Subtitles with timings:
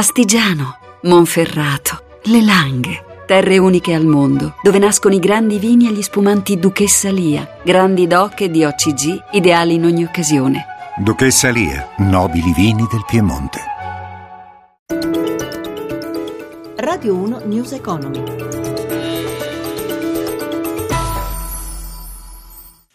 [0.00, 3.04] Astigiano, Monferrato, Le Langhe.
[3.26, 8.06] Terre uniche al mondo, dove nascono i grandi vini e gli spumanti Duchessa Lia, grandi
[8.06, 10.64] doc e di OCG, ideali in ogni occasione.
[10.96, 13.60] Duchessa Lia, nobili vini del Piemonte.
[16.76, 18.59] Radio 1 News Economy.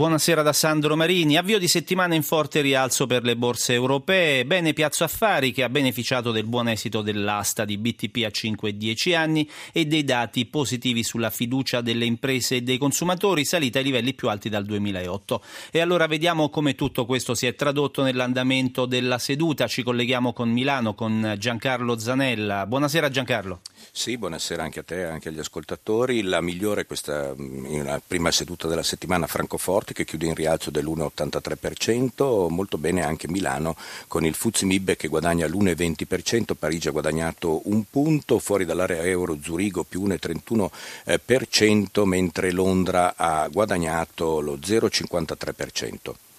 [0.00, 1.36] Buonasera da Sandro Marini.
[1.36, 4.46] Avvio di settimana in forte rialzo per le borse europee.
[4.46, 8.76] Bene Piazza Affari che ha beneficiato del buon esito dell'asta di BTP a 5 e
[8.78, 13.84] 10 anni e dei dati positivi sulla fiducia delle imprese e dei consumatori salita ai
[13.84, 15.42] livelli più alti dal 2008.
[15.70, 19.66] E allora vediamo come tutto questo si è tradotto nell'andamento della seduta.
[19.66, 22.64] Ci colleghiamo con Milano con Giancarlo Zanella.
[22.64, 23.60] Buonasera Giancarlo.
[23.92, 26.22] Sì, buonasera anche a te e anche agli ascoltatori.
[26.22, 30.70] La migliore questa in una prima seduta della settimana Francoforte Forti che chiude in rialzo
[30.70, 33.74] dell'1,83%, molto bene anche Milano
[34.06, 39.38] con il Fuzzi Mib che guadagna l'1,20%, Parigi ha guadagnato un punto, fuori dall'area euro
[39.40, 46.29] Zurigo più 1,31%, mentre Londra ha guadagnato lo 0,53%.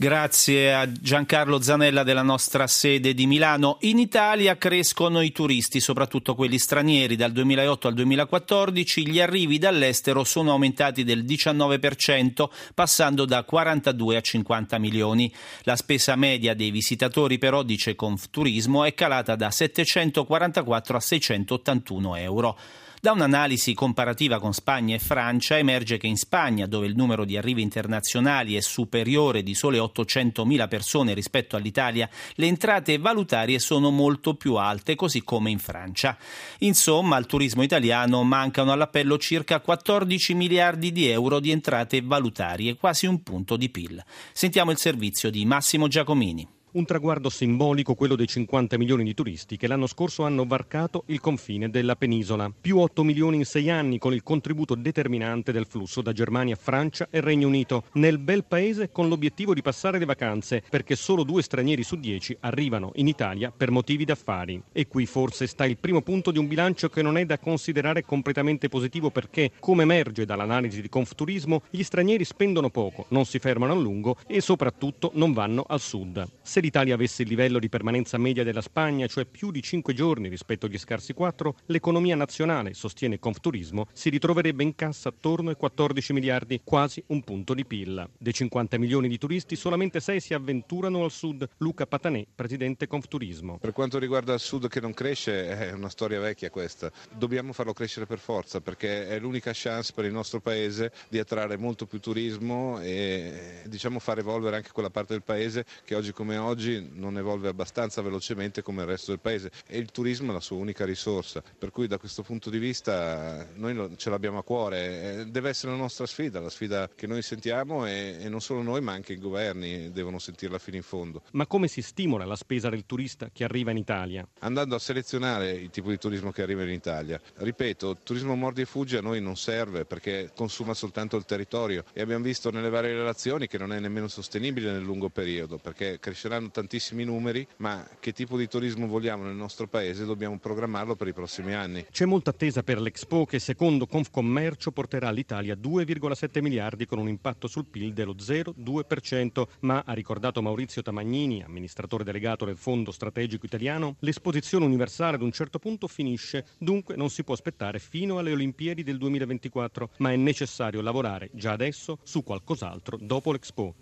[0.00, 3.78] Grazie a Giancarlo Zanella della nostra sede di Milano.
[3.80, 7.16] In Italia crescono i turisti, soprattutto quelli stranieri.
[7.16, 14.20] Dal 2008 al 2014 gli arrivi dall'estero sono aumentati del 19%, passando da 42 a
[14.20, 15.34] 50 milioni.
[15.62, 22.56] La spesa media dei visitatori, però, dice Confturismo, è calata da 744 a 681 euro.
[23.00, 27.36] Da un'analisi comparativa con Spagna e Francia emerge che in Spagna, dove il numero di
[27.36, 34.34] arrivi internazionali è superiore di sole 800.000 persone rispetto all'Italia, le entrate valutarie sono molto
[34.34, 36.18] più alte, così come in Francia.
[36.58, 43.06] Insomma, al turismo italiano mancano all'appello circa 14 miliardi di euro di entrate valutarie, quasi
[43.06, 44.04] un punto di PIL.
[44.32, 46.57] Sentiamo il servizio di Massimo Giacomini.
[46.70, 51.18] Un traguardo simbolico quello dei 50 milioni di turisti che l'anno scorso hanno varcato il
[51.18, 52.52] confine della penisola.
[52.60, 57.08] Più 8 milioni in sei anni con il contributo determinante del flusso da Germania, Francia
[57.10, 57.84] e Regno Unito.
[57.94, 62.36] Nel bel paese con l'obiettivo di passare le vacanze perché solo due stranieri su dieci
[62.40, 64.62] arrivano in Italia per motivi d'affari.
[64.70, 68.04] E qui forse sta il primo punto di un bilancio che non è da considerare
[68.04, 73.72] completamente positivo perché, come emerge dall'analisi di Confturismo, gli stranieri spendono poco, non si fermano
[73.72, 76.28] a lungo e soprattutto non vanno al sud.
[76.42, 80.28] Se l'Italia avesse il livello di permanenza media della Spagna, cioè più di 5 giorni
[80.28, 86.12] rispetto agli scarsi 4, l'economia nazionale, sostiene Confturismo, si ritroverebbe in cassa attorno ai 14
[86.12, 88.06] miliardi, quasi un punto di PIL.
[88.18, 91.48] Dei 50 milioni di turisti, solamente 6 si avventurano al sud.
[91.56, 93.56] Luca Patanè, presidente Confturismo.
[93.56, 96.92] Per quanto riguarda il sud che non cresce, è una storia vecchia questa.
[97.16, 101.56] Dobbiamo farlo crescere per forza perché è l'unica chance per il nostro paese di attrarre
[101.56, 106.36] molto più turismo e diciamo far evolvere anche quella parte del paese che oggi come
[106.36, 110.34] oggi oggi non evolve abbastanza velocemente come il resto del paese e il turismo è
[110.34, 114.42] la sua unica risorsa, per cui da questo punto di vista noi ce l'abbiamo a
[114.42, 118.80] cuore, deve essere la nostra sfida, la sfida che noi sentiamo e, non solo noi
[118.80, 121.22] ma anche i governi devono sentirla fino in fondo.
[121.32, 124.26] Ma come si stimola la spesa del turista che arriva in Italia?
[124.40, 127.20] Andando a selezionare il tipo di turismo che arriva in Italia.
[127.36, 131.84] Ripeto, il turismo mordi e fuggi a noi non serve perché consuma soltanto il territorio
[131.92, 135.98] e abbiamo visto nelle varie relazioni che non è nemmeno sostenibile nel lungo periodo perché
[135.98, 140.94] crescerà saranno tantissimi numeri, ma che tipo di turismo vogliamo nel nostro paese dobbiamo programmarlo
[140.94, 141.84] per i prossimi anni.
[141.90, 147.08] C'è molta attesa per l'Expo che secondo Confcommercio porterà l'Italia a 2,7 miliardi con un
[147.08, 153.44] impatto sul PIL dello 0,2%, ma ha ricordato Maurizio Tamagnini, amministratore delegato del Fondo Strategico
[153.44, 158.32] Italiano, l'esposizione universale ad un certo punto finisce, dunque non si può aspettare fino alle
[158.32, 163.74] Olimpiadi del 2024, ma è necessario lavorare già adesso su qualcos'altro dopo l'Expo.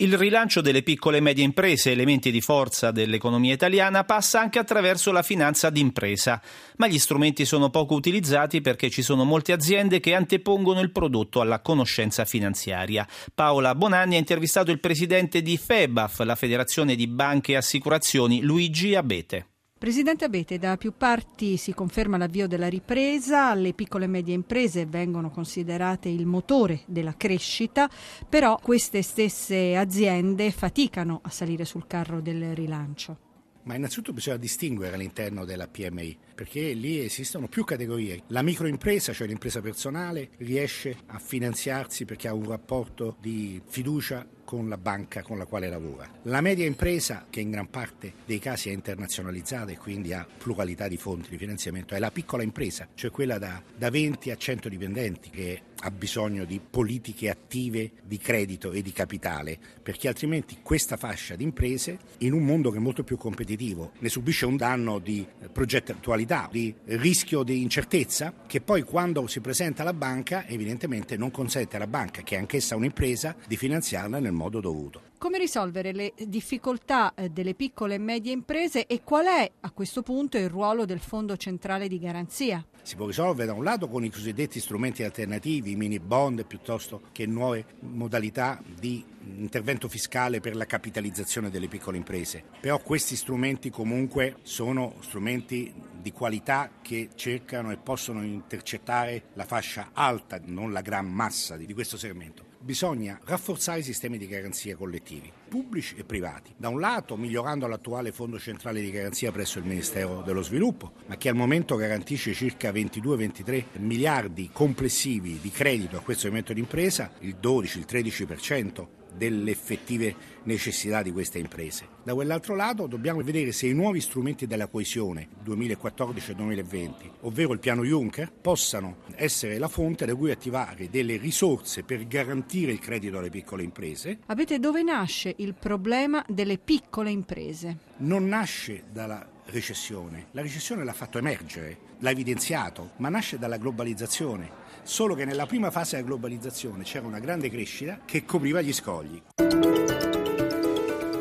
[0.00, 5.12] Il rilancio delle piccole e medie imprese, elementi di forza dell'economia italiana, passa anche attraverso
[5.12, 6.40] la finanza d'impresa,
[6.78, 11.42] ma gli strumenti sono poco utilizzati perché ci sono molte aziende che antepongono il prodotto
[11.42, 13.06] alla conoscenza finanziaria.
[13.34, 18.94] Paola Bonanni ha intervistato il presidente di FEBAF, la Federazione di Banche e Assicurazioni, Luigi
[18.94, 19.48] Abete.
[19.80, 24.84] Presidente Abete, da più parti si conferma l'avvio della ripresa, le piccole e medie imprese
[24.84, 27.88] vengono considerate il motore della crescita,
[28.28, 33.28] però queste stesse aziende faticano a salire sul carro del rilancio.
[33.62, 38.24] Ma innanzitutto bisogna distinguere all'interno della PMI, perché lì esistono più categorie.
[38.28, 44.68] La microimpresa, cioè l'impresa personale, riesce a finanziarsi perché ha un rapporto di fiducia con
[44.68, 46.10] la banca con la quale lavora.
[46.22, 50.88] La media impresa, che in gran parte dei casi è internazionalizzata e quindi ha pluralità
[50.88, 54.68] di fonti di finanziamento, è la piccola impresa, cioè quella da, da 20 a 100
[54.68, 60.96] dipendenti che ha bisogno di politiche attive di credito e di capitale, perché altrimenti questa
[60.96, 64.98] fascia di imprese, in un mondo che è molto più competitivo, ne subisce un danno
[64.98, 71.30] di progettualità, di rischio di incertezza, che poi quando si presenta alla banca evidentemente non
[71.30, 75.09] consente alla banca, che è anch'essa un'impresa, di finanziarla nel modo dovuto.
[75.20, 80.00] Come risolvere le difficoltà eh, delle piccole e medie imprese e qual è a questo
[80.00, 82.64] punto il ruolo del Fondo Centrale di Garanzia?
[82.80, 87.02] Si può risolvere da un lato con i cosiddetti strumenti alternativi, i mini bond piuttosto
[87.12, 89.04] che nuove modalità di
[89.36, 92.42] intervento fiscale per la capitalizzazione delle piccole imprese.
[92.58, 95.70] Però questi strumenti comunque sono strumenti
[96.00, 101.74] di qualità che cercano e possono intercettare la fascia alta, non la gran massa di
[101.74, 106.52] questo segmento bisogna rafforzare i sistemi di garanzia collettivi, pubblici e privati.
[106.56, 111.16] Da un lato migliorando l'attuale Fondo Centrale di Garanzia presso il Ministero dello Sviluppo, ma
[111.16, 117.12] che al momento garantisce circa 22-23 miliardi complessivi di credito a questo segmento di impresa,
[117.20, 120.14] il 12, il 13% delle effettive
[120.44, 121.86] necessità di queste imprese.
[122.02, 127.84] Da quell'altro lato dobbiamo vedere se i nuovi strumenti della coesione 2014-2020, ovvero il piano
[127.84, 133.30] Juncker, possano essere la fonte da cui attivare delle risorse per garantire il credito alle
[133.30, 134.18] piccole imprese.
[134.26, 137.76] Avete dove nasce il problema delle piccole imprese?
[137.98, 140.28] Non nasce dalla recessione.
[140.30, 144.50] La recessione l'ha fatto emergere, l'ha evidenziato, ma nasce dalla globalizzazione.
[144.82, 149.20] Solo che nella prima fase della globalizzazione c'era una grande crescita che copriva gli scogli.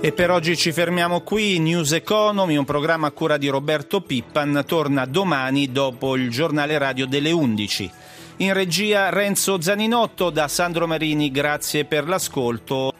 [0.02, 1.60] E per oggi ci fermiamo qui.
[1.60, 7.06] News Economy, un programma a cura di Roberto Pippan, torna domani dopo il giornale radio
[7.06, 7.92] delle 11.
[8.38, 12.94] In regia Renzo Zaninotto da Sandro Marini, grazie per l'ascolto.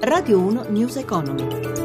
[0.00, 1.75] Radio 1 News Economy.